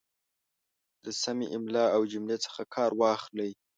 [1.03, 3.51] د سمې املا او جملې څخه کار واخلئ